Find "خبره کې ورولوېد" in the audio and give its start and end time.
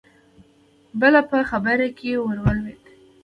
1.49-2.81